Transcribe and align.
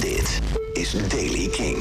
Dit 0.00 0.40
is 0.72 1.08
Daily 1.08 1.48
King. 1.48 1.76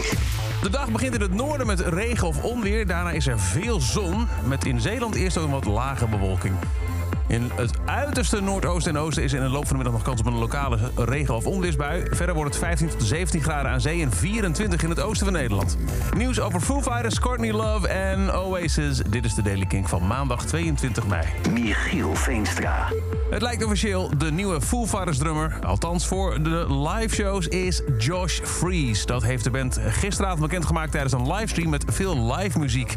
De 0.62 0.70
dag 0.70 0.92
begint 0.92 1.14
in 1.16 1.22
het 1.22 1.34
noorden 1.34 1.68
met 1.68 1.80
regen 1.80 2.28
of 2.28 2.44
onweer. 2.44 2.88
Daarna 2.88 3.12
is 3.12 3.28
er 3.28 3.40
veel 3.40 3.80
zon. 3.80 4.28
Met 4.46 4.66
in 4.66 4.82
Zeeland 4.82 5.16
eerst 5.16 5.38
ook 5.38 5.46
een 5.46 5.52
wat 5.52 5.66
lage 5.66 6.08
bewolking. 6.08 6.56
In 7.36 7.52
het 7.56 7.72
uiterste 7.86 8.42
noordoosten 8.42 8.96
en 8.96 9.02
oosten 9.02 9.24
is 9.24 9.34
in 9.34 9.42
de 9.42 9.50
loop 9.50 9.68
van 9.68 9.78
de 9.78 9.84
middag 9.84 9.94
nog 9.94 10.04
kans 10.04 10.20
op 10.20 10.26
een 10.26 10.38
lokale 10.38 10.78
regen- 10.96 11.36
of 11.36 11.46
onweersbui. 11.46 12.08
Verder 12.12 12.36
wordt 12.36 12.54
het 12.54 12.64
15 12.64 12.88
tot 12.88 13.04
17 13.04 13.42
graden 13.42 13.72
aan 13.72 13.82
zee 13.82 14.02
en 14.02 14.12
24 14.12 14.84
in 14.84 14.90
het 14.90 15.00
oosten 15.00 15.26
van 15.26 15.36
Nederland. 15.36 15.78
Nieuws 16.18 16.40
over 16.40 16.62
Foo 16.62 16.82
Fighters, 16.82 17.20
Courtney 17.20 17.52
Love 17.52 17.88
en 17.88 18.32
Oasis. 18.34 19.02
Dit 19.10 19.26
is 19.26 19.34
de 19.34 19.42
Daily 19.42 19.66
King 19.66 19.90
van 19.90 20.08
maandag 20.08 20.46
22 20.46 21.08
mei. 21.08 21.26
Michiel 21.52 22.16
Veenstra. 22.16 22.92
Het 23.30 23.42
lijkt 23.42 23.64
officieel 23.64 24.18
de 24.18 24.32
nieuwe 24.32 24.62
Foo 24.62 24.86
Fighters 24.86 25.18
drummer, 25.18 25.60
althans 25.66 26.08
voor 26.08 26.44
de 26.44 26.66
live 26.90 27.16
shows, 27.16 27.48
is 27.48 27.82
Josh 27.98 28.40
Freeze. 28.40 29.06
Dat 29.06 29.24
heeft 29.24 29.44
de 29.44 29.52
band 29.52 29.80
gisteravond 29.88 30.42
bekendgemaakt 30.42 30.92
tijdens 30.92 31.14
een 31.14 31.34
livestream 31.34 31.70
met 31.70 31.84
veel 31.88 32.34
live 32.36 32.60
muziek. 32.60 32.96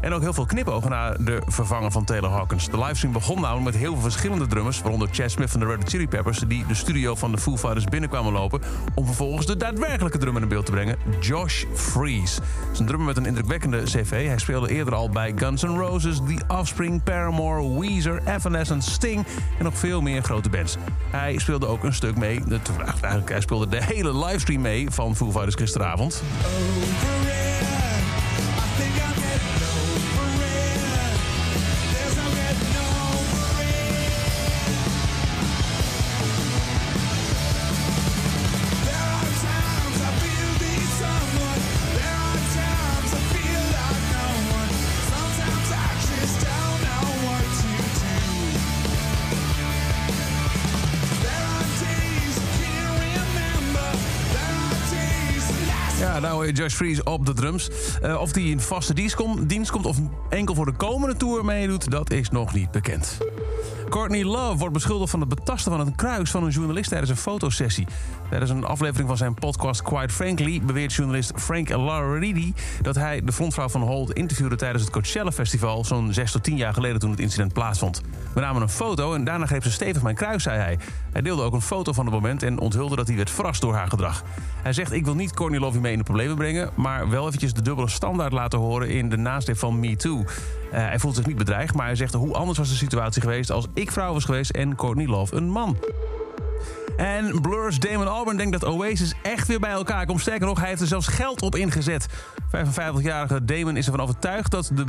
En 0.00 0.12
ook 0.12 0.20
heel 0.20 0.32
veel 0.32 0.46
knipogen 0.46 0.90
naar 0.90 1.24
de 1.24 1.42
vervanger 1.46 1.90
van 1.90 2.04
Taylor 2.04 2.30
Hawkins. 2.30 2.70
De 2.70 2.78
livestream 2.78 3.12
begon 3.12 3.40
met 3.58 3.76
heel 3.76 3.92
veel 3.92 4.02
verschillende 4.02 4.46
drummers... 4.46 4.80
waaronder 4.80 5.08
Chad 5.12 5.30
Smith 5.30 5.50
van 5.50 5.60
de 5.60 5.66
Red 5.66 5.88
Chili 5.88 6.08
Peppers... 6.08 6.38
die 6.38 6.66
de 6.66 6.74
studio 6.74 7.14
van 7.14 7.32
de 7.32 7.38
Foo 7.38 7.56
Fighters 7.56 7.84
binnenkwamen 7.84 8.32
lopen... 8.32 8.60
om 8.94 9.06
vervolgens 9.06 9.46
de 9.46 9.56
daadwerkelijke 9.56 10.18
drummer 10.18 10.42
in 10.42 10.48
beeld 10.48 10.66
te 10.66 10.72
brengen, 10.72 10.96
Josh 11.20 11.64
Freeze. 11.74 12.40
Het 12.40 12.72
is 12.72 12.78
een 12.78 12.86
drummer 12.86 13.06
met 13.06 13.16
een 13.16 13.26
indrukwekkende 13.26 13.82
cv. 13.82 14.26
Hij 14.26 14.38
speelde 14.38 14.70
eerder 14.70 14.94
al 14.94 15.10
bij 15.10 15.32
Guns 15.36 15.62
N' 15.62 15.78
Roses, 15.78 16.16
The 16.16 16.44
Offspring, 16.48 17.02
Paramore, 17.02 17.80
Weezer, 17.80 18.22
Evanescence, 18.26 18.90
Sting... 18.90 19.26
en 19.58 19.64
nog 19.64 19.78
veel 19.78 20.00
meer 20.00 20.22
grote 20.22 20.48
bands. 20.48 20.76
Hij 21.10 21.38
speelde 21.38 21.66
ook 21.66 21.84
een 21.84 21.94
stuk 21.94 22.16
mee... 22.16 22.42
Eigenlijk, 23.00 23.28
hij 23.28 23.40
speelde 23.40 23.68
de 23.68 23.84
hele 23.84 24.16
livestream 24.24 24.62
mee 24.62 24.90
van 24.90 25.16
Foo 25.16 25.30
Fighters 25.30 25.54
gisteravond. 25.54 26.22
Ja, 56.00 56.18
nou 56.18 56.46
je 56.46 56.52
Josh 56.52 56.74
Freeze 56.74 57.04
op 57.04 57.26
de 57.26 57.32
drums. 57.32 57.70
Uh, 58.02 58.20
of 58.20 58.32
die 58.32 58.50
in 58.50 58.60
vaste 58.60 58.94
dienst, 58.94 59.14
kom, 59.14 59.46
dienst 59.46 59.70
komt 59.70 59.86
of 59.86 59.96
enkel 60.28 60.54
voor 60.54 60.66
de 60.66 60.72
komende 60.72 61.16
tour 61.16 61.44
meedoet, 61.44 61.90
dat 61.90 62.10
is 62.10 62.30
nog 62.30 62.54
niet 62.54 62.70
bekend. 62.70 63.18
Courtney 63.90 64.24
Love 64.24 64.56
wordt 64.56 64.74
beschuldigd 64.74 65.10
van 65.10 65.20
het 65.20 65.28
betasten 65.28 65.72
van 65.72 65.80
een 65.80 65.94
kruis 65.94 66.30
van 66.30 66.44
een 66.44 66.50
journalist 66.50 66.88
tijdens 66.88 67.10
een 67.10 67.16
fotosessie. 67.16 67.86
Tijdens 68.28 68.50
een 68.50 68.64
aflevering 68.64 69.08
van 69.08 69.16
zijn 69.16 69.34
podcast 69.34 69.82
Quite 69.82 70.14
Frankly 70.14 70.60
beweert 70.62 70.92
journalist 70.92 71.32
Frank 71.36 71.68
Laridi 71.68 72.54
dat 72.82 72.94
hij 72.94 73.24
de 73.24 73.32
frontvrouw 73.32 73.68
van 73.68 73.80
Holt 73.80 74.12
interviewde 74.12 74.56
tijdens 74.56 74.82
het 74.82 74.92
Coachella 74.92 75.32
Festival 75.32 75.84
zo'n 75.84 76.12
6 76.12 76.32
tot 76.32 76.42
10 76.42 76.56
jaar 76.56 76.74
geleden 76.74 77.00
toen 77.00 77.10
het 77.10 77.20
incident 77.20 77.52
plaatsvond. 77.52 78.02
We 78.34 78.40
namen 78.40 78.62
een 78.62 78.68
foto 78.68 79.14
en 79.14 79.24
daarna 79.24 79.46
greep 79.46 79.62
ze 79.62 79.70
stevig 79.70 80.02
mijn 80.02 80.14
kruis, 80.14 80.42
zei 80.42 80.58
hij. 80.58 80.78
Hij 81.12 81.22
deelde 81.22 81.42
ook 81.42 81.52
een 81.52 81.62
foto 81.62 81.92
van 81.92 82.04
het 82.04 82.14
moment 82.14 82.42
en 82.42 82.58
onthulde 82.60 82.96
dat 82.96 83.06
hij 83.06 83.16
werd 83.16 83.30
verrast 83.30 83.60
door 83.60 83.74
haar 83.74 83.88
gedrag. 83.88 84.24
Hij 84.62 84.72
zegt: 84.72 84.92
Ik 84.92 85.04
wil 85.04 85.14
niet 85.14 85.34
Courtney 85.34 85.60
Love 85.60 85.80
mee 85.80 85.92
in 85.92 85.98
de 85.98 86.04
problemen 86.04 86.36
brengen, 86.36 86.70
maar 86.74 87.08
wel 87.08 87.26
eventjes 87.26 87.52
de 87.52 87.62
dubbele 87.62 87.88
standaard 87.88 88.32
laten 88.32 88.58
horen 88.58 88.88
in 88.88 89.08
de 89.08 89.16
nasleep 89.16 89.58
van 89.58 89.80
Me 89.80 89.96
Too. 89.96 90.18
Uh, 90.18 90.24
hij 90.70 90.98
voelt 90.98 91.14
zich 91.14 91.26
niet 91.26 91.36
bedreigd, 91.36 91.74
maar 91.74 91.86
hij 91.86 91.94
zegt: 91.94 92.14
Hoe 92.14 92.34
anders 92.34 92.58
was 92.58 92.68
de 92.68 92.74
situatie 92.74 93.22
geweest 93.22 93.50
als 93.50 93.66
ik 93.80 93.90
vrouw 93.90 94.12
was 94.12 94.24
geweest 94.24 94.50
en 94.50 94.76
Courtney 94.76 95.06
Love 95.06 95.36
een 95.36 95.50
man? 95.50 95.76
En 96.96 97.40
Blur's 97.40 97.78
Damon 97.78 98.08
Albarn 98.08 98.36
denkt 98.36 98.60
dat 98.60 98.70
Oasis 98.70 99.14
echt 99.22 99.48
weer 99.48 99.60
bij 99.60 99.70
elkaar 99.70 100.06
komt. 100.06 100.20
Sterker 100.20 100.46
nog, 100.46 100.58
hij 100.58 100.68
heeft 100.68 100.80
er 100.80 100.86
zelfs 100.86 101.06
geld 101.06 101.42
op 101.42 101.56
ingezet. 101.56 102.06
55-jarige 102.56 103.44
Damon 103.44 103.76
is 103.76 103.86
ervan 103.86 104.00
overtuigd 104.00 104.50
dat 104.50 104.70
de 104.74 104.84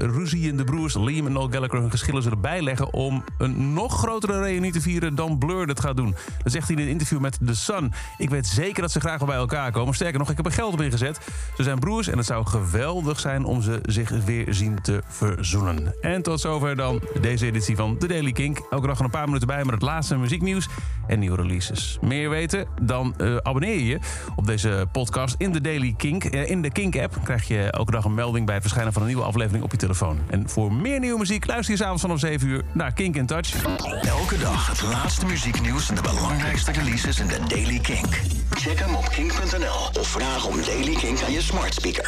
ruziende 0.00 0.64
broers 0.64 0.94
Liam 0.94 1.26
en 1.26 1.32
Noel 1.32 1.48
Gallagher 1.50 1.80
hun 1.80 1.90
geschillen 1.90 2.22
zullen 2.22 2.40
bijleggen 2.40 2.92
om 2.92 3.24
een 3.38 3.72
nog 3.72 3.98
grotere 3.98 4.40
reunie 4.40 4.72
te 4.72 4.80
vieren 4.80 5.14
dan 5.14 5.38
Blur 5.38 5.66
dit 5.66 5.80
gaat 5.80 5.96
doen. 5.96 6.14
Dat 6.42 6.52
zegt 6.52 6.68
hij 6.68 6.76
in 6.76 6.82
een 6.82 6.88
interview 6.88 7.20
met 7.20 7.38
The 7.46 7.54
Sun. 7.54 7.92
Ik 8.18 8.30
weet 8.30 8.46
zeker 8.46 8.82
dat 8.82 8.90
ze 8.90 9.00
graag 9.00 9.18
wel 9.18 9.28
bij 9.28 9.36
elkaar 9.36 9.72
komen. 9.72 9.94
Sterker 9.94 10.18
nog, 10.18 10.30
ik 10.30 10.36
heb 10.36 10.46
er 10.46 10.52
geld 10.52 10.72
op 10.72 10.80
ingezet. 10.80 11.18
Ze 11.56 11.62
zijn 11.62 11.78
broers 11.78 12.08
en 12.08 12.16
het 12.16 12.26
zou 12.26 12.46
geweldig 12.46 13.20
zijn 13.20 13.44
om 13.44 13.62
ze 13.62 13.78
zich 13.82 14.10
weer 14.24 14.54
zien 14.54 14.80
te 14.82 15.02
verzoenen. 15.06 15.94
En 16.00 16.22
tot 16.22 16.40
zover 16.40 16.76
dan 16.76 17.02
deze 17.20 17.46
editie 17.46 17.76
van 17.76 17.98
The 17.98 18.06
Daily 18.06 18.32
Kink. 18.32 18.58
Elke 18.70 18.86
dag 18.86 18.98
een 18.98 19.10
paar 19.10 19.26
minuten 19.26 19.46
bij 19.46 19.64
met 19.64 19.74
het 19.74 19.82
laatste 19.82 20.16
muzieknieuws 20.16 20.68
en 21.06 21.18
nieuwe 21.18 21.36
releases. 21.36 21.98
Meer 22.00 22.30
weten? 22.30 22.66
Dan 22.82 23.14
uh, 23.18 23.36
abonneer 23.36 23.80
je 23.80 23.98
op 24.36 24.46
deze 24.46 24.86
podcast 24.92 25.34
in 25.38 25.52
de 25.52 25.60
Daily 25.60 25.94
Kink. 25.96 26.24
Uh, 26.24 26.50
in 26.50 26.62
de 26.62 26.70
Kink-app 26.80 27.18
krijg 27.24 27.48
je 27.48 27.70
elke 27.70 27.90
dag 27.90 28.04
een 28.04 28.14
melding 28.14 28.46
bij 28.46 28.54
het 28.54 28.62
verschijnen 28.62 28.92
van 28.92 29.02
een 29.02 29.08
nieuwe 29.08 29.24
aflevering 29.24 29.64
op 29.64 29.70
je 29.70 29.76
telefoon. 29.76 30.18
En 30.30 30.48
voor 30.48 30.72
meer 30.72 31.00
nieuwe 31.00 31.18
muziek 31.18 31.46
luister 31.46 31.74
je 31.74 31.80
s'avonds 31.80 32.02
vanaf 32.02 32.18
7 32.18 32.48
uur 32.48 32.64
naar 32.72 32.92
Kink 32.92 33.16
in 33.16 33.26
Touch. 33.26 33.64
Elke 34.02 34.38
dag 34.38 34.66
het 34.66 34.82
laatste 34.82 35.26
muzieknieuws 35.26 35.88
en 35.88 35.94
de 35.94 36.00
belangrijkste 36.00 36.72
releases 36.72 37.20
in 37.20 37.26
de 37.26 37.38
Daily 37.48 37.78
Kink. 37.78 38.20
Check 38.50 38.78
hem 38.78 38.94
op 38.94 39.08
kink.nl 39.08 40.00
of 40.00 40.08
vraag 40.08 40.46
om 40.46 40.56
Daily 40.66 40.94
Kink 40.94 41.22
aan 41.22 41.32
je 41.32 41.42
smart 41.42 41.74
speaker. 41.74 41.98